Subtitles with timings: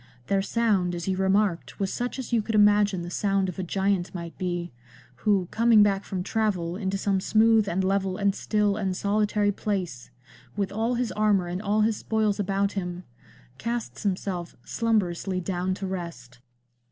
[0.25, 3.63] Their sound, as you remarked, was such as you could imagine the sound of a
[3.63, 4.71] giant might be,
[5.17, 10.09] who, coming back from travel into some smooth and level and still and solitary place,
[10.57, 13.03] with all his armour and all his spoils about him,
[13.59, 16.39] casts himself slumberously down to rest."